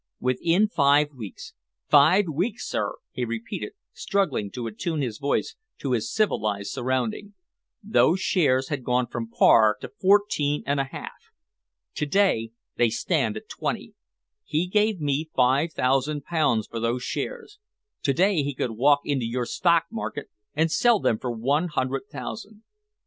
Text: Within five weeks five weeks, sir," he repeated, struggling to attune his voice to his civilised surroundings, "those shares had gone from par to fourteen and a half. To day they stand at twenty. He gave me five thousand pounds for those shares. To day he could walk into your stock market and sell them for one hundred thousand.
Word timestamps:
Within 0.19 0.67
five 0.67 1.13
weeks 1.13 1.53
five 1.87 2.25
weeks, 2.27 2.67
sir," 2.67 2.95
he 3.11 3.23
repeated, 3.23 3.73
struggling 3.93 4.49
to 4.49 4.65
attune 4.65 5.03
his 5.03 5.19
voice 5.19 5.55
to 5.77 5.91
his 5.91 6.11
civilised 6.11 6.71
surroundings, 6.71 7.33
"those 7.83 8.19
shares 8.19 8.69
had 8.69 8.83
gone 8.83 9.05
from 9.05 9.29
par 9.29 9.77
to 9.79 9.91
fourteen 10.01 10.63
and 10.65 10.79
a 10.79 10.85
half. 10.85 11.29
To 11.93 12.07
day 12.07 12.51
they 12.77 12.89
stand 12.89 13.37
at 13.37 13.47
twenty. 13.47 13.93
He 14.43 14.65
gave 14.65 14.99
me 14.99 15.29
five 15.35 15.71
thousand 15.71 16.23
pounds 16.25 16.65
for 16.65 16.79
those 16.79 17.03
shares. 17.03 17.59
To 18.01 18.11
day 18.13 18.41
he 18.41 18.55
could 18.55 18.71
walk 18.71 19.01
into 19.05 19.25
your 19.27 19.45
stock 19.45 19.83
market 19.91 20.31
and 20.55 20.71
sell 20.71 20.99
them 20.99 21.19
for 21.19 21.29
one 21.29 21.67
hundred 21.67 22.07
thousand. 22.09 22.63